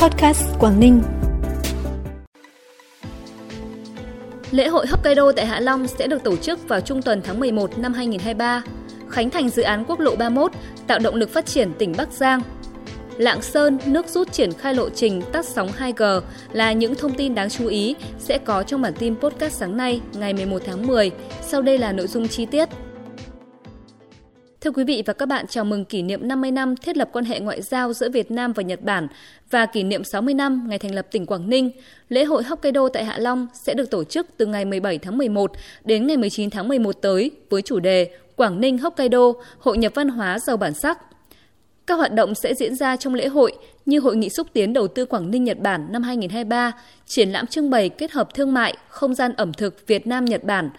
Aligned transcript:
Podcast 0.00 0.42
Quảng 0.58 0.80
Ninh. 0.80 1.02
Lễ 4.50 4.68
hội 4.68 4.86
Hokkaido 4.86 5.32
tại 5.32 5.46
Hạ 5.46 5.60
Long 5.60 5.86
sẽ 5.86 6.06
được 6.06 6.24
tổ 6.24 6.36
chức 6.36 6.68
vào 6.68 6.80
trung 6.80 7.02
tuần 7.02 7.20
tháng 7.24 7.40
11 7.40 7.78
năm 7.78 7.94
2023. 7.94 8.62
Khánh 9.08 9.30
thành 9.30 9.48
dự 9.48 9.62
án 9.62 9.84
quốc 9.84 10.00
lộ 10.00 10.16
31 10.16 10.52
tạo 10.86 10.98
động 10.98 11.14
lực 11.14 11.30
phát 11.30 11.46
triển 11.46 11.72
tỉnh 11.78 11.94
Bắc 11.96 12.12
Giang. 12.12 12.42
Lạng 13.16 13.42
Sơn, 13.42 13.78
nước 13.86 14.08
rút 14.08 14.32
triển 14.32 14.52
khai 14.52 14.74
lộ 14.74 14.90
trình 14.90 15.22
tắt 15.32 15.44
sóng 15.44 15.68
2G 15.78 16.20
là 16.52 16.72
những 16.72 16.94
thông 16.94 17.14
tin 17.14 17.34
đáng 17.34 17.50
chú 17.50 17.66
ý 17.66 17.94
sẽ 18.18 18.38
có 18.38 18.62
trong 18.62 18.82
bản 18.82 18.92
tin 18.98 19.16
podcast 19.16 19.54
sáng 19.54 19.76
nay, 19.76 20.00
ngày 20.12 20.34
11 20.34 20.62
tháng 20.66 20.86
10. 20.86 21.10
Sau 21.42 21.62
đây 21.62 21.78
là 21.78 21.92
nội 21.92 22.06
dung 22.06 22.28
chi 22.28 22.46
tiết. 22.46 22.68
Thưa 24.60 24.70
quý 24.70 24.84
vị 24.84 25.02
và 25.06 25.12
các 25.12 25.26
bạn, 25.26 25.46
chào 25.48 25.64
mừng 25.64 25.84
kỷ 25.84 26.02
niệm 26.02 26.28
50 26.28 26.50
năm 26.50 26.76
thiết 26.76 26.96
lập 26.96 27.08
quan 27.12 27.24
hệ 27.24 27.40
ngoại 27.40 27.62
giao 27.62 27.92
giữa 27.92 28.08
Việt 28.10 28.30
Nam 28.30 28.52
và 28.52 28.62
Nhật 28.62 28.82
Bản 28.82 29.08
và 29.50 29.66
kỷ 29.66 29.82
niệm 29.82 30.04
60 30.04 30.34
năm 30.34 30.66
ngày 30.68 30.78
thành 30.78 30.94
lập 30.94 31.06
tỉnh 31.10 31.26
Quảng 31.26 31.48
Ninh. 31.50 31.70
Lễ 32.08 32.24
hội 32.24 32.42
Hokkaido 32.42 32.88
tại 32.88 33.04
Hạ 33.04 33.18
Long 33.18 33.46
sẽ 33.66 33.74
được 33.74 33.90
tổ 33.90 34.04
chức 34.04 34.26
từ 34.36 34.46
ngày 34.46 34.64
17 34.64 34.98
tháng 34.98 35.18
11 35.18 35.52
đến 35.84 36.06
ngày 36.06 36.16
19 36.16 36.50
tháng 36.50 36.68
11 36.68 36.92
tới 36.92 37.30
với 37.50 37.62
chủ 37.62 37.80
đề 37.80 38.10
Quảng 38.36 38.60
Ninh 38.60 38.78
Hokkaido, 38.78 39.32
hội 39.58 39.78
nhập 39.78 39.92
văn 39.94 40.08
hóa 40.08 40.38
giàu 40.38 40.56
bản 40.56 40.74
sắc. 40.74 40.98
Các 41.86 41.94
hoạt 41.94 42.12
động 42.12 42.34
sẽ 42.34 42.54
diễn 42.54 42.74
ra 42.74 42.96
trong 42.96 43.14
lễ 43.14 43.28
hội 43.28 43.52
như 43.86 44.00
Hội 44.00 44.16
nghị 44.16 44.28
xúc 44.28 44.46
tiến 44.52 44.72
đầu 44.72 44.88
tư 44.88 45.04
Quảng 45.04 45.30
Ninh 45.30 45.44
Nhật 45.44 45.58
Bản 45.58 45.86
năm 45.90 46.02
2023, 46.02 46.72
triển 47.06 47.30
lãm 47.30 47.46
trưng 47.46 47.70
bày 47.70 47.88
kết 47.88 48.12
hợp 48.12 48.34
thương 48.34 48.52
mại, 48.54 48.76
không 48.88 49.14
gian 49.14 49.32
ẩm 49.36 49.52
thực 49.52 49.86
Việt 49.86 50.06
Nam 50.06 50.24
Nhật 50.24 50.44
Bản, 50.44 50.70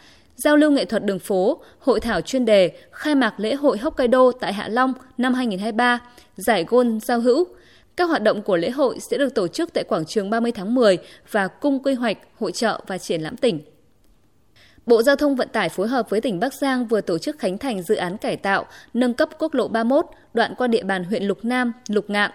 giao 0.43 0.57
lưu 0.57 0.71
nghệ 0.71 0.85
thuật 0.85 1.05
đường 1.05 1.19
phố, 1.19 1.61
hội 1.79 1.99
thảo 1.99 2.21
chuyên 2.21 2.45
đề, 2.45 2.71
khai 2.91 3.15
mạc 3.15 3.39
lễ 3.39 3.55
hội 3.55 3.77
Hokkaido 3.77 4.31
tại 4.31 4.53
Hạ 4.53 4.67
Long 4.67 4.93
năm 5.17 5.33
2023, 5.33 5.99
giải 6.35 6.65
gôn 6.67 6.99
giao 6.99 7.19
hữu. 7.19 7.47
Các 7.95 8.09
hoạt 8.09 8.23
động 8.23 8.41
của 8.41 8.57
lễ 8.57 8.69
hội 8.69 8.99
sẽ 8.99 9.17
được 9.17 9.35
tổ 9.35 9.47
chức 9.47 9.73
tại 9.73 9.83
quảng 9.83 10.05
trường 10.05 10.29
30 10.29 10.51
tháng 10.51 10.75
10 10.75 10.97
và 11.31 11.47
cung 11.47 11.83
quy 11.83 11.93
hoạch, 11.93 12.17
hội 12.39 12.51
trợ 12.51 12.81
và 12.87 12.97
triển 12.97 13.21
lãm 13.21 13.37
tỉnh. 13.37 13.59
Bộ 14.85 15.03
Giao 15.03 15.15
thông 15.15 15.35
Vận 15.35 15.49
tải 15.49 15.69
phối 15.69 15.87
hợp 15.87 16.09
với 16.09 16.21
tỉnh 16.21 16.39
Bắc 16.39 16.53
Giang 16.53 16.85
vừa 16.85 17.01
tổ 17.01 17.17
chức 17.17 17.39
khánh 17.39 17.57
thành 17.57 17.81
dự 17.81 17.95
án 17.95 18.17
cải 18.17 18.37
tạo, 18.37 18.65
nâng 18.93 19.13
cấp 19.13 19.29
quốc 19.39 19.53
lộ 19.53 19.67
31 19.67 20.05
đoạn 20.33 20.53
qua 20.57 20.67
địa 20.67 20.83
bàn 20.83 21.03
huyện 21.03 21.23
Lục 21.23 21.37
Nam, 21.43 21.73
Lục 21.87 22.09
Ngạn. 22.09 22.31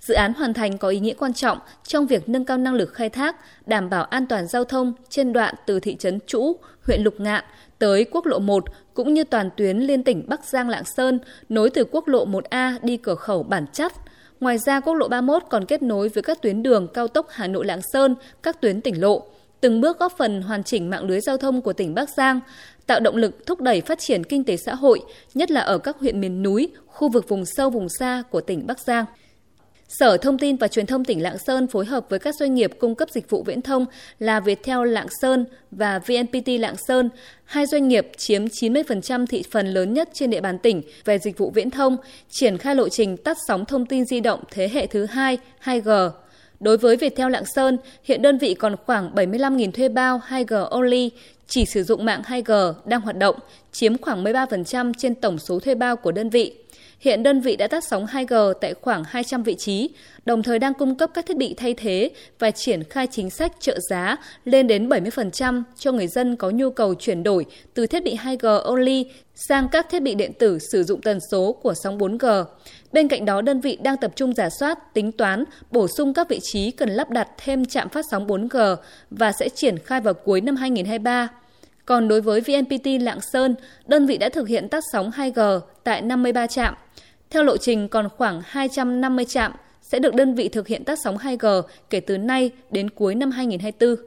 Dự 0.00 0.14
án 0.14 0.34
hoàn 0.34 0.54
thành 0.54 0.78
có 0.78 0.88
ý 0.88 1.00
nghĩa 1.00 1.14
quan 1.14 1.32
trọng 1.32 1.58
trong 1.86 2.06
việc 2.06 2.28
nâng 2.28 2.44
cao 2.44 2.58
năng 2.58 2.74
lực 2.74 2.94
khai 2.94 3.08
thác, 3.08 3.36
đảm 3.66 3.90
bảo 3.90 4.04
an 4.04 4.26
toàn 4.26 4.46
giao 4.46 4.64
thông 4.64 4.92
trên 5.08 5.32
đoạn 5.32 5.54
từ 5.66 5.80
thị 5.80 5.96
trấn 5.98 6.18
Trũ, 6.26 6.56
huyện 6.86 7.02
Lục 7.02 7.14
Ngạn 7.18 7.44
tới 7.78 8.04
quốc 8.10 8.26
lộ 8.26 8.38
1 8.38 8.64
cũng 8.94 9.14
như 9.14 9.24
toàn 9.24 9.50
tuyến 9.56 9.78
liên 9.78 10.04
tỉnh 10.04 10.24
Bắc 10.28 10.44
Giang 10.44 10.68
Lạng 10.68 10.84
Sơn 10.84 11.18
nối 11.48 11.70
từ 11.70 11.84
quốc 11.90 12.08
lộ 12.08 12.26
1A 12.26 12.78
đi 12.82 12.96
cửa 12.96 13.14
khẩu 13.14 13.42
Bản 13.42 13.66
Chắt. 13.72 13.92
Ngoài 14.40 14.58
ra, 14.58 14.80
quốc 14.80 14.94
lộ 14.94 15.08
31 15.08 15.42
còn 15.50 15.64
kết 15.64 15.82
nối 15.82 16.08
với 16.08 16.22
các 16.22 16.42
tuyến 16.42 16.62
đường 16.62 16.88
cao 16.94 17.08
tốc 17.08 17.26
Hà 17.30 17.46
Nội 17.46 17.66
Lạng 17.66 17.80
Sơn, 17.92 18.14
các 18.42 18.60
tuyến 18.60 18.80
tỉnh 18.80 19.00
lộ, 19.00 19.26
từng 19.60 19.80
bước 19.80 19.98
góp 19.98 20.12
phần 20.18 20.42
hoàn 20.42 20.64
chỉnh 20.64 20.90
mạng 20.90 21.04
lưới 21.04 21.20
giao 21.20 21.36
thông 21.36 21.62
của 21.62 21.72
tỉnh 21.72 21.94
Bắc 21.94 22.10
Giang, 22.16 22.40
tạo 22.86 23.00
động 23.00 23.16
lực 23.16 23.46
thúc 23.46 23.60
đẩy 23.60 23.80
phát 23.80 23.98
triển 23.98 24.24
kinh 24.24 24.44
tế 24.44 24.56
xã 24.56 24.74
hội, 24.74 25.00
nhất 25.34 25.50
là 25.50 25.60
ở 25.60 25.78
các 25.78 25.96
huyện 25.98 26.20
miền 26.20 26.42
núi, 26.42 26.68
khu 26.86 27.08
vực 27.08 27.28
vùng 27.28 27.44
sâu 27.46 27.70
vùng 27.70 27.88
xa 27.98 28.22
của 28.30 28.40
tỉnh 28.40 28.66
Bắc 28.66 28.78
Giang. 28.80 29.04
Sở 29.88 30.16
Thông 30.16 30.38
tin 30.38 30.56
và 30.56 30.68
Truyền 30.68 30.86
thông 30.86 31.04
tỉnh 31.04 31.22
Lạng 31.22 31.38
Sơn 31.38 31.66
phối 31.66 31.84
hợp 31.84 32.06
với 32.08 32.18
các 32.18 32.34
doanh 32.34 32.54
nghiệp 32.54 32.70
cung 32.78 32.94
cấp 32.94 33.10
dịch 33.10 33.30
vụ 33.30 33.42
viễn 33.42 33.62
thông 33.62 33.86
là 34.18 34.40
Viettel 34.40 34.88
Lạng 34.88 35.06
Sơn 35.22 35.44
và 35.70 35.98
VNPT 35.98 36.48
Lạng 36.60 36.76
Sơn, 36.76 37.10
hai 37.44 37.66
doanh 37.66 37.88
nghiệp 37.88 38.08
chiếm 38.16 38.44
90% 38.44 39.26
thị 39.26 39.44
phần 39.50 39.66
lớn 39.66 39.94
nhất 39.94 40.08
trên 40.12 40.30
địa 40.30 40.40
bàn 40.40 40.58
tỉnh 40.58 40.82
về 41.04 41.18
dịch 41.18 41.38
vụ 41.38 41.50
viễn 41.50 41.70
thông, 41.70 41.96
triển 42.30 42.58
khai 42.58 42.74
lộ 42.74 42.88
trình 42.88 43.16
tắt 43.16 43.36
sóng 43.48 43.64
thông 43.64 43.86
tin 43.86 44.04
di 44.04 44.20
động 44.20 44.40
thế 44.50 44.68
hệ 44.68 44.86
thứ 44.86 45.06
2, 45.06 45.38
2G. 45.64 46.10
Đối 46.60 46.76
với 46.76 46.96
Viettel 46.96 47.30
Lạng 47.30 47.44
Sơn, 47.44 47.78
hiện 48.04 48.22
đơn 48.22 48.38
vị 48.38 48.54
còn 48.54 48.76
khoảng 48.86 49.14
75.000 49.14 49.72
thuê 49.72 49.88
bao 49.88 50.20
2G 50.28 50.64
only 50.64 51.10
chỉ 51.48 51.64
sử 51.64 51.82
dụng 51.82 52.04
mạng 52.04 52.22
2G 52.26 52.72
đang 52.84 53.00
hoạt 53.00 53.18
động, 53.18 53.36
chiếm 53.72 53.98
khoảng 53.98 54.24
13% 54.24 54.92
trên 54.98 55.14
tổng 55.14 55.38
số 55.38 55.60
thuê 55.60 55.74
bao 55.74 55.96
của 55.96 56.12
đơn 56.12 56.30
vị. 56.30 56.54
Hiện 57.00 57.22
đơn 57.22 57.40
vị 57.40 57.56
đã 57.56 57.66
tắt 57.66 57.84
sóng 57.84 58.06
2G 58.06 58.52
tại 58.52 58.74
khoảng 58.74 59.04
200 59.04 59.42
vị 59.42 59.54
trí, 59.54 59.90
đồng 60.24 60.42
thời 60.42 60.58
đang 60.58 60.74
cung 60.74 60.94
cấp 60.94 61.10
các 61.14 61.26
thiết 61.26 61.36
bị 61.36 61.54
thay 61.54 61.74
thế 61.74 62.10
và 62.38 62.50
triển 62.50 62.84
khai 62.84 63.06
chính 63.06 63.30
sách 63.30 63.52
trợ 63.60 63.78
giá 63.90 64.16
lên 64.44 64.66
đến 64.66 64.88
70% 64.88 65.62
cho 65.76 65.92
người 65.92 66.06
dân 66.06 66.36
có 66.36 66.50
nhu 66.50 66.70
cầu 66.70 66.94
chuyển 66.94 67.22
đổi 67.22 67.46
từ 67.74 67.86
thiết 67.86 68.04
bị 68.04 68.16
2G 68.16 68.60
only 68.60 69.06
sang 69.34 69.68
các 69.68 69.86
thiết 69.90 70.02
bị 70.02 70.14
điện 70.14 70.32
tử 70.38 70.58
sử 70.72 70.82
dụng 70.82 71.00
tần 71.00 71.18
số 71.30 71.52
của 71.52 71.74
sóng 71.74 71.98
4G. 71.98 72.44
Bên 72.92 73.08
cạnh 73.08 73.24
đó, 73.24 73.40
đơn 73.40 73.60
vị 73.60 73.78
đang 73.82 73.96
tập 73.96 74.12
trung 74.16 74.34
giả 74.34 74.48
soát, 74.50 74.94
tính 74.94 75.12
toán, 75.12 75.44
bổ 75.70 75.88
sung 75.88 76.14
các 76.14 76.28
vị 76.28 76.40
trí 76.42 76.70
cần 76.70 76.88
lắp 76.88 77.10
đặt 77.10 77.28
thêm 77.44 77.64
trạm 77.64 77.88
phát 77.88 78.04
sóng 78.10 78.26
4G 78.26 78.76
và 79.10 79.32
sẽ 79.32 79.48
triển 79.48 79.78
khai 79.78 80.00
vào 80.00 80.14
cuối 80.14 80.40
năm 80.40 80.56
2023. 80.56 81.28
Còn 81.88 82.08
đối 82.08 82.20
với 82.20 82.40
VNPT 82.40 82.86
Lạng 83.00 83.20
Sơn, 83.20 83.54
đơn 83.86 84.06
vị 84.06 84.18
đã 84.18 84.28
thực 84.28 84.48
hiện 84.48 84.68
tắt 84.68 84.84
sóng 84.92 85.10
2G 85.10 85.60
tại 85.84 86.02
53 86.02 86.46
trạm. 86.46 86.74
Theo 87.30 87.42
lộ 87.42 87.56
trình 87.56 87.88
còn 87.88 88.08
khoảng 88.08 88.42
250 88.44 89.24
trạm 89.24 89.52
sẽ 89.82 89.98
được 89.98 90.14
đơn 90.14 90.34
vị 90.34 90.48
thực 90.48 90.68
hiện 90.68 90.84
tắt 90.84 90.98
sóng 91.04 91.16
2G 91.16 91.62
kể 91.90 92.00
từ 92.00 92.18
nay 92.18 92.50
đến 92.70 92.90
cuối 92.90 93.14
năm 93.14 93.30
2024. 93.30 94.06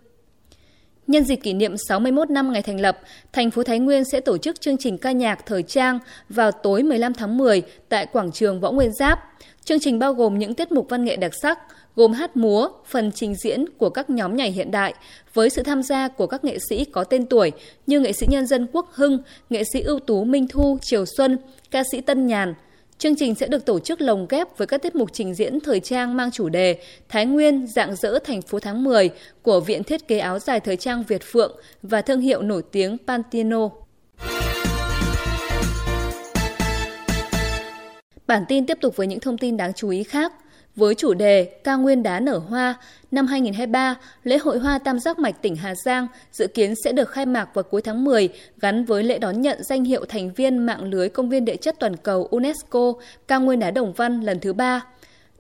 Nhân 1.11 1.23
dịp 1.23 1.35
kỷ 1.35 1.53
niệm 1.53 1.77
61 1.77 2.29
năm 2.29 2.53
ngày 2.53 2.61
thành 2.61 2.81
lập, 2.81 2.99
thành 3.33 3.51
phố 3.51 3.63
Thái 3.63 3.79
Nguyên 3.79 4.03
sẽ 4.05 4.19
tổ 4.19 4.37
chức 4.37 4.61
chương 4.61 4.77
trình 4.77 4.97
ca 4.97 5.11
nhạc 5.11 5.45
thời 5.45 5.63
trang 5.63 5.99
vào 6.29 6.51
tối 6.51 6.83
15 6.83 7.13
tháng 7.13 7.37
10 7.37 7.61
tại 7.89 8.05
quảng 8.05 8.31
trường 8.31 8.59
Võ 8.59 8.71
Nguyên 8.71 8.93
Giáp. 8.93 9.19
Chương 9.63 9.79
trình 9.79 9.99
bao 9.99 10.13
gồm 10.13 10.39
những 10.39 10.53
tiết 10.53 10.71
mục 10.71 10.87
văn 10.89 11.05
nghệ 11.05 11.15
đặc 11.15 11.31
sắc, 11.41 11.59
gồm 11.95 12.13
hát 12.13 12.37
múa, 12.37 12.69
phần 12.85 13.11
trình 13.11 13.35
diễn 13.35 13.65
của 13.77 13.89
các 13.89 14.09
nhóm 14.09 14.35
nhảy 14.35 14.51
hiện 14.51 14.71
đại 14.71 14.93
với 15.33 15.49
sự 15.49 15.63
tham 15.63 15.83
gia 15.83 16.07
của 16.07 16.27
các 16.27 16.43
nghệ 16.43 16.57
sĩ 16.69 16.85
có 16.85 17.03
tên 17.03 17.25
tuổi 17.25 17.51
như 17.87 17.99
nghệ 17.99 18.11
sĩ 18.13 18.27
nhân 18.29 18.47
dân 18.47 18.67
Quốc 18.73 18.89
Hưng, 18.93 19.17
nghệ 19.49 19.63
sĩ 19.73 19.81
ưu 19.81 19.99
tú 19.99 20.23
Minh 20.23 20.47
Thu, 20.47 20.77
Triều 20.81 21.05
Xuân, 21.17 21.37
ca 21.71 21.83
sĩ 21.91 22.01
Tân 22.01 22.27
Nhàn, 22.27 22.53
Chương 23.01 23.15
trình 23.15 23.35
sẽ 23.35 23.47
được 23.47 23.65
tổ 23.65 23.79
chức 23.79 24.01
lồng 24.01 24.27
ghép 24.29 24.57
với 24.57 24.67
các 24.67 24.81
tiết 24.81 24.95
mục 24.95 25.09
trình 25.13 25.33
diễn 25.33 25.59
thời 25.59 25.79
trang 25.79 26.17
mang 26.17 26.31
chủ 26.31 26.49
đề 26.49 26.77
Thái 27.09 27.25
Nguyên, 27.25 27.67
dạng 27.67 27.95
dỡ 27.95 28.19
thành 28.23 28.41
phố 28.41 28.59
tháng 28.59 28.83
10 28.83 29.09
của 29.41 29.59
Viện 29.59 29.83
Thiết 29.83 30.07
kế 30.07 30.19
áo 30.19 30.39
dài 30.39 30.59
thời 30.59 30.77
trang 30.77 31.03
Việt 31.07 31.21
Phượng 31.23 31.59
và 31.83 32.01
thương 32.01 32.21
hiệu 32.21 32.41
nổi 32.41 32.63
tiếng 32.71 32.97
Pantino. 33.07 33.69
Bản 38.27 38.43
tin 38.47 38.65
tiếp 38.65 38.77
tục 38.81 38.95
với 38.95 39.07
những 39.07 39.19
thông 39.19 39.37
tin 39.37 39.57
đáng 39.57 39.73
chú 39.73 39.89
ý 39.89 40.03
khác. 40.03 40.33
Với 40.75 40.95
chủ 40.95 41.13
đề 41.13 41.43
Cao 41.43 41.79
Nguyên 41.79 42.03
đá 42.03 42.19
nở 42.19 42.37
hoa, 42.37 42.75
năm 43.11 43.27
2023, 43.27 43.95
lễ 44.23 44.37
hội 44.37 44.59
hoa 44.59 44.79
tam 44.79 44.99
giác 44.99 45.19
mạch 45.19 45.41
tỉnh 45.41 45.55
Hà 45.55 45.75
Giang 45.75 46.07
dự 46.31 46.47
kiến 46.47 46.73
sẽ 46.83 46.91
được 46.91 47.09
khai 47.09 47.25
mạc 47.25 47.53
vào 47.53 47.63
cuối 47.63 47.81
tháng 47.81 48.03
10 48.03 48.29
gắn 48.61 48.85
với 48.85 49.03
lễ 49.03 49.19
đón 49.19 49.41
nhận 49.41 49.63
danh 49.63 49.83
hiệu 49.83 50.05
thành 50.05 50.33
viên 50.33 50.57
mạng 50.57 50.83
lưới 50.83 51.09
công 51.09 51.29
viên 51.29 51.45
địa 51.45 51.55
chất 51.55 51.75
toàn 51.79 51.97
cầu 51.97 52.27
UNESCO 52.31 52.93
Cao 53.27 53.41
Nguyên 53.41 53.59
đá 53.59 53.71
Đồng 53.71 53.93
Văn 53.93 54.21
lần 54.21 54.39
thứ 54.39 54.53
ba. 54.53 54.81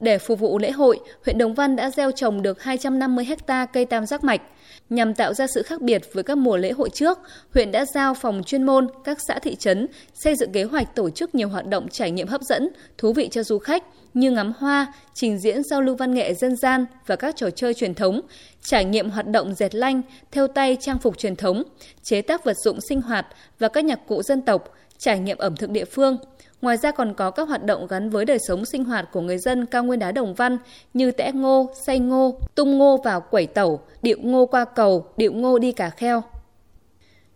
Để 0.01 0.17
phục 0.17 0.39
vụ 0.39 0.57
lễ 0.59 0.71
hội, 0.71 0.99
huyện 1.25 1.37
Đồng 1.37 1.53
Văn 1.53 1.75
đã 1.75 1.89
gieo 1.89 2.11
trồng 2.11 2.41
được 2.41 2.63
250 2.63 3.25
ha 3.47 3.65
cây 3.65 3.85
tam 3.85 4.05
giác 4.05 4.23
mạch. 4.23 4.41
Nhằm 4.89 5.13
tạo 5.13 5.33
ra 5.33 5.47
sự 5.47 5.63
khác 5.63 5.81
biệt 5.81 6.01
với 6.13 6.23
các 6.23 6.37
mùa 6.37 6.57
lễ 6.57 6.71
hội 6.71 6.89
trước, 6.89 7.19
huyện 7.53 7.71
đã 7.71 7.85
giao 7.93 8.13
phòng 8.13 8.43
chuyên 8.43 8.63
môn 8.63 8.87
các 9.03 9.17
xã 9.27 9.39
thị 9.39 9.55
trấn 9.55 9.87
xây 10.13 10.35
dựng 10.35 10.51
kế 10.51 10.63
hoạch 10.63 10.95
tổ 10.95 11.09
chức 11.09 11.35
nhiều 11.35 11.49
hoạt 11.49 11.67
động 11.67 11.87
trải 11.89 12.11
nghiệm 12.11 12.27
hấp 12.27 12.41
dẫn, 12.41 12.69
thú 12.97 13.13
vị 13.13 13.27
cho 13.31 13.43
du 13.43 13.59
khách 13.59 13.83
như 14.13 14.31
ngắm 14.31 14.53
hoa, 14.57 14.93
trình 15.13 15.39
diễn 15.39 15.63
giao 15.63 15.81
lưu 15.81 15.95
văn 15.95 16.13
nghệ 16.13 16.33
dân 16.33 16.55
gian 16.55 16.85
và 17.07 17.15
các 17.15 17.35
trò 17.35 17.49
chơi 17.49 17.73
truyền 17.73 17.93
thống, 17.93 18.21
trải 18.63 18.85
nghiệm 18.85 19.09
hoạt 19.09 19.27
động 19.27 19.53
dệt 19.55 19.75
lanh, 19.75 20.01
theo 20.31 20.47
tay 20.47 20.77
trang 20.79 20.99
phục 20.99 21.17
truyền 21.17 21.35
thống, 21.35 21.63
chế 22.03 22.21
tác 22.21 22.43
vật 22.43 22.57
dụng 22.63 22.79
sinh 22.89 23.01
hoạt 23.01 23.27
và 23.59 23.67
các 23.67 23.85
nhạc 23.85 24.07
cụ 24.07 24.23
dân 24.23 24.41
tộc, 24.41 24.73
trải 25.03 25.19
nghiệm 25.19 25.37
ẩm 25.37 25.55
thực 25.55 25.69
địa 25.69 25.85
phương– 25.85 26.17
Ngoài 26.61 26.77
ra 26.77 26.91
còn 26.91 27.13
có 27.13 27.31
các 27.31 27.47
hoạt 27.47 27.63
động 27.63 27.87
gắn 27.87 28.09
với 28.09 28.25
đời 28.25 28.37
sống 28.47 28.65
sinh 28.65 28.83
hoạt 28.83 29.11
của 29.11 29.21
người 29.21 29.37
dân 29.37 29.65
cao 29.65 29.83
nguyên 29.83 29.99
đá 29.99 30.11
Đồng 30.11 30.33
Văn 30.33 30.57
như 30.93 31.11
tẽ 31.11 31.31
ngô, 31.31 31.69
xay 31.85 31.99
ngô, 31.99 32.39
tung 32.55 32.77
ngô 32.77 32.97
vào 32.97 33.21
quẩy 33.21 33.47
tẩu, 33.47 33.79
điệu 34.01 34.17
ngô 34.21 34.45
qua 34.45 34.65
cầu, 34.65 35.05
điệu 35.17 35.33
ngô 35.33 35.59
đi 35.59 35.71
cà 35.71 35.89
kheo. 35.89 36.23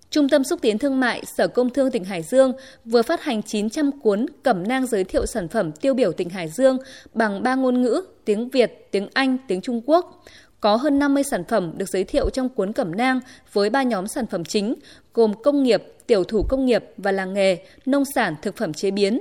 Trung 0.10 0.30
tâm 0.30 0.44
xúc 0.44 0.60
tiến 0.62 0.78
thương 0.78 1.00
mại 1.00 1.24
Sở 1.38 1.48
Công 1.48 1.70
Thương 1.70 1.92
tỉnh 1.92 2.04
Hải 2.04 2.24
Dương 2.24 2.54
vừa 2.86 3.02
phát 3.02 3.24
hành 3.24 3.44
900 3.44 3.92
cuốn 4.00 4.26
cẩm 4.44 4.68
nang 4.68 4.88
giới 4.88 5.04
thiệu 5.04 5.26
sản 5.26 5.48
phẩm 5.48 5.72
tiêu 5.72 5.94
biểu 5.94 6.12
tỉnh 6.12 6.30
Hải 6.30 6.50
Dương 6.50 6.78
bằng 7.14 7.44
ba 7.44 7.56
ngôn 7.56 7.82
ngữ 7.82 8.02
tiếng 8.26 8.50
Việt, 8.50 8.88
tiếng 8.92 9.08
Anh, 9.14 9.38
tiếng 9.48 9.62
Trung 9.62 9.82
Quốc. 9.86 10.24
Có 10.60 10.76
hơn 10.76 11.00
50 11.00 11.24
sản 11.24 11.44
phẩm 11.44 11.74
được 11.78 11.90
giới 11.90 12.04
thiệu 12.04 12.30
trong 12.30 12.50
cuốn 12.50 12.74
cẩm 12.74 12.96
nang 12.96 13.20
với 13.54 13.70
ba 13.70 13.84
nhóm 13.84 14.08
sản 14.08 14.26
phẩm 14.26 14.46
chính 14.46 14.76
gồm 15.14 15.34
công 15.44 15.64
nghiệp, 15.64 15.84
tiểu 16.08 16.24
thủ 16.24 16.44
công 16.44 16.66
nghiệp 16.66 16.86
và 16.98 17.12
làng 17.12 17.34
nghề, 17.34 17.58
nông 17.86 18.04
sản, 18.16 18.36
thực 18.42 18.58
phẩm 18.58 18.74
chế 18.74 18.92
biến. 18.92 19.20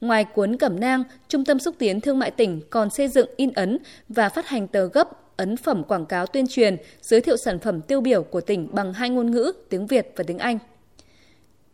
Ngoài 0.00 0.24
cuốn 0.24 0.56
cẩm 0.56 0.80
nang, 0.80 1.04
Trung 1.28 1.44
tâm 1.44 1.58
xúc 1.58 1.74
tiến 1.78 2.00
thương 2.00 2.18
mại 2.18 2.30
tỉnh 2.30 2.60
còn 2.70 2.90
xây 2.90 3.08
dựng 3.08 3.28
in 3.36 3.50
ấn 3.52 3.78
và 4.08 4.28
phát 4.28 4.46
hành 4.46 4.68
tờ 4.68 4.86
gấp 4.88 5.21
ấn 5.42 5.56
phẩm 5.56 5.84
quảng 5.84 6.06
cáo 6.06 6.26
tuyên 6.26 6.46
truyền 6.46 6.76
giới 7.00 7.20
thiệu 7.20 7.36
sản 7.44 7.58
phẩm 7.58 7.80
tiêu 7.80 8.00
biểu 8.00 8.22
của 8.22 8.40
tỉnh 8.40 8.68
bằng 8.72 8.92
hai 8.92 9.10
ngôn 9.10 9.30
ngữ, 9.30 9.52
tiếng 9.68 9.86
Việt 9.86 10.12
và 10.16 10.24
tiếng 10.26 10.38
Anh. 10.38 10.58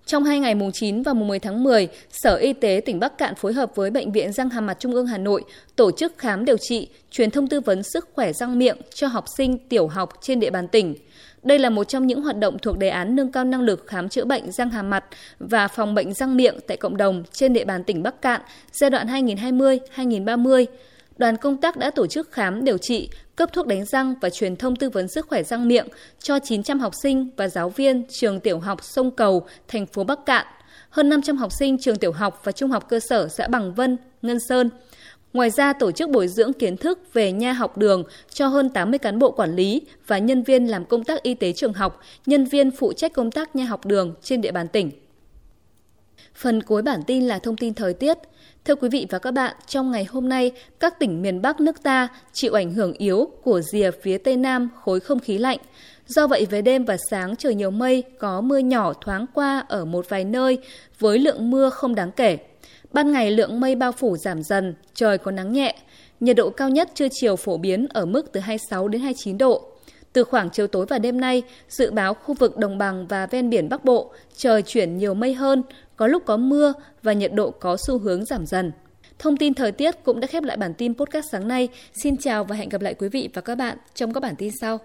Trong 0.07 0.25
hai 0.25 0.39
ngày 0.39 0.55
mùng 0.55 0.73
9 0.73 1.03
và 1.03 1.13
mùng 1.13 1.29
10 1.29 1.39
tháng 1.39 1.65
10, 1.65 1.89
Sở 2.11 2.37
Y 2.37 2.53
tế 2.53 2.81
tỉnh 2.87 3.01
Bắc 3.01 3.19
Cạn 3.19 3.35
phối 3.35 3.53
hợp 3.53 3.73
với 3.75 3.91
Bệnh 3.91 4.13
viện 4.13 4.33
Răng 4.33 4.51
Hàm 4.51 4.67
Mặt 4.67 4.77
Trung 4.81 4.93
ương 4.93 5.07
Hà 5.07 5.19
Nội 5.19 5.45
tổ 5.77 5.91
chức 5.91 6.19
khám 6.19 6.45
điều 6.45 6.57
trị, 6.57 6.89
truyền 7.11 7.31
thông 7.31 7.49
tư 7.49 7.61
vấn 7.61 7.83
sức 7.83 8.09
khỏe 8.15 8.33
răng 8.33 8.59
miệng 8.59 8.77
cho 8.95 9.07
học 9.07 9.25
sinh 9.37 9.59
tiểu 9.69 9.89
học 9.89 10.13
trên 10.21 10.41
địa 10.41 10.51
bàn 10.51 10.69
tỉnh. 10.69 10.95
Đây 11.43 11.59
là 11.59 11.71
một 11.71 11.85
trong 11.85 12.07
những 12.07 12.23
hoạt 12.23 12.39
động 12.39 12.59
thuộc 12.59 12.79
đề 12.79 12.89
án 12.89 13.17
nâng 13.17 13.33
cao 13.33 13.45
năng 13.45 13.63
lực 13.63 13.85
khám 13.87 14.09
chữa 14.09 14.25
bệnh 14.25 14.53
răng 14.53 14.71
hàm 14.71 14.91
mặt 14.91 15.05
và 15.39 15.69
phòng 15.69 15.95
bệnh 15.95 16.15
răng 16.15 16.37
miệng 16.37 16.59
tại 16.67 16.77
cộng 16.77 16.97
đồng 16.97 17.25
trên 17.33 17.53
địa 17.53 17.65
bàn 17.65 17.85
tỉnh 17.85 18.03
Bắc 18.03 18.23
Cạn 18.23 18.41
giai 18.73 18.91
đoạn 18.91 19.07
2020-2030 19.07 20.67
đoàn 21.19 21.37
công 21.37 21.57
tác 21.57 21.77
đã 21.77 21.91
tổ 21.91 22.07
chức 22.07 22.33
khám 22.33 22.65
điều 22.65 22.79
trị, 22.79 23.11
cấp 23.37 23.53
thuốc 23.53 23.67
đánh 23.67 23.85
răng 23.85 24.15
và 24.21 24.31
truyền 24.31 24.57
thông 24.57 24.77
tư 24.77 24.91
vấn 24.91 25.09
sức 25.09 25.27
khỏe 25.29 25.43
răng 25.43 25.69
miệng 25.69 25.89
cho 26.19 26.39
900 26.39 26.81
học 26.81 26.93
sinh 27.03 27.31
và 27.37 27.49
giáo 27.49 27.69
viên 27.69 28.05
trường 28.09 28.41
tiểu 28.41 28.59
học 28.59 28.85
Sông 28.85 29.11
Cầu, 29.11 29.47
thành 29.69 29.87
phố 29.87 30.05
Bắc 30.05 30.27
Cạn, 30.27 30.47
hơn 30.91 31.09
500 31.09 31.37
học 31.37 31.53
sinh 31.59 31.79
trường 31.79 31.97
tiểu 31.97 32.13
học 32.13 32.41
và 32.45 32.53
trung 32.53 32.71
học 32.71 32.89
cơ 32.89 33.01
sở 33.01 33.29
xã 33.29 33.49
Bằng 33.49 33.75
Vân, 33.75 33.97
Ngân 34.23 34.39
Sơn. 34.49 34.71
Ngoài 35.33 35.51
ra, 35.51 35.73
tổ 35.73 35.93
chức 35.93 36.11
bồi 36.11 36.29
dưỡng 36.29 36.53
kiến 36.53 36.77
thức 36.77 36.99
về 37.13 37.33
nha 37.33 37.53
học 37.53 37.79
đường 37.79 38.05
cho 38.31 38.47
hơn 38.47 38.71
80 38.71 38.99
cán 38.99 39.19
bộ 39.19 39.31
quản 39.31 39.57
lý 39.57 39.83
và 40.07 40.19
nhân 40.19 40.43
viên 40.43 40.67
làm 40.67 40.85
công 40.85 41.05
tác 41.05 41.23
y 41.23 41.35
tế 41.35 41.53
trường 41.53 41.73
học, 41.73 42.01
nhân 42.27 42.45
viên 42.45 42.71
phụ 42.71 42.93
trách 42.93 43.13
công 43.13 43.31
tác 43.31 43.57
nha 43.57 43.65
học 43.65 43.87
đường 43.87 44.15
trên 44.23 44.41
địa 44.41 44.53
bàn 44.53 44.69
tỉnh. 44.69 44.91
Phần 46.35 46.63
cuối 46.63 46.83
bản 46.83 47.03
tin 47.07 47.27
là 47.27 47.39
thông 47.39 47.57
tin 47.57 47.75
thời 47.75 47.95
tiết. 47.95 48.19
Thưa 48.65 48.75
quý 48.75 48.89
vị 48.89 49.07
và 49.11 49.19
các 49.19 49.31
bạn, 49.31 49.57
trong 49.67 49.91
ngày 49.91 50.05
hôm 50.05 50.29
nay, 50.29 50.53
các 50.81 50.99
tỉnh 50.99 51.23
miền 51.23 51.43
Bắc 51.43 51.61
nước 51.61 51.83
ta 51.83 52.09
chịu 52.33 52.53
ảnh 52.53 52.75
hưởng 52.75 52.93
yếu 52.93 53.31
của 53.43 53.61
rìa 53.61 53.91
phía 54.03 54.19
Tây 54.19 54.37
Nam 54.37 54.69
khối 54.75 55.01
không 55.01 55.19
khí 55.19 55.39
lạnh. 55.39 55.59
Do 56.07 56.27
vậy, 56.27 56.47
về 56.51 56.63
đêm 56.63 56.85
và 56.85 56.97
sáng 57.11 57.37
trời 57.37 57.55
nhiều 57.55 57.71
mây, 57.71 58.03
có 58.19 58.41
mưa 58.41 58.59
nhỏ 58.59 58.93
thoáng 58.93 59.27
qua 59.35 59.65
ở 59.69 59.85
một 59.85 60.09
vài 60.09 60.25
nơi 60.25 60.59
với 60.99 61.19
lượng 61.19 61.51
mưa 61.51 61.71
không 61.71 61.95
đáng 61.95 62.11
kể. 62.13 62.39
Ban 62.93 63.13
ngày 63.13 63.31
lượng 63.31 63.61
mây 63.61 63.75
bao 63.75 63.93
phủ 63.93 64.17
giảm 64.17 64.43
dần, 64.43 64.75
trời 64.95 65.19
có 65.19 65.31
nắng 65.31 65.53
nhẹ. 65.53 65.75
Nhiệt 66.21 66.37
độ 66.37 66.51
cao 66.51 66.69
nhất 66.69 66.91
trưa 66.95 67.09
chiều 67.11 67.37
phổ 67.37 67.57
biến 67.57 67.87
ở 67.91 68.07
mức 68.07 68.33
từ 68.33 68.41
26 68.41 68.89
đến 68.89 69.01
29 69.01 69.39
độ. 69.39 69.65
Từ 70.13 70.25
khoảng 70.25 70.51
chiều 70.51 70.67
tối 70.67 70.87
và 70.89 70.99
đêm 70.99 71.21
nay, 71.21 71.43
dự 71.69 71.91
báo 71.91 72.15
khu 72.15 72.35
vực 72.35 72.57
đồng 72.57 72.79
bằng 72.79 73.07
và 73.07 73.27
ven 73.27 73.51
biển 73.51 73.69
Bắc 73.69 73.85
Bộ 73.85 74.13
trời 74.37 74.63
chuyển 74.63 74.97
nhiều 74.99 75.15
mây 75.15 75.35
hơn, 75.35 75.63
có 75.99 76.07
lúc 76.07 76.23
có 76.27 76.37
mưa 76.37 76.73
và 77.03 77.13
nhiệt 77.13 77.33
độ 77.33 77.51
có 77.51 77.77
xu 77.87 77.99
hướng 77.99 78.25
giảm 78.25 78.47
dần. 78.47 78.73
Thông 79.19 79.37
tin 79.37 79.55
thời 79.55 79.73
tiết 79.73 80.05
cũng 80.05 80.21
đã 80.21 80.27
khép 80.27 80.43
lại 80.43 80.57
bản 80.57 80.75
tin 80.75 80.95
podcast 80.95 81.27
sáng 81.33 81.49
nay. 81.49 81.69
Xin 81.93 82.17
chào 82.17 82.45
và 82.45 82.57
hẹn 82.57 82.69
gặp 82.69 82.81
lại 82.81 82.95
quý 82.95 83.09
vị 83.09 83.29
và 83.35 83.43
các 83.43 83.55
bạn 83.55 83.79
trong 83.95 84.13
các 84.13 84.21
bản 84.21 84.37
tin 84.37 84.51
sau. 84.61 84.79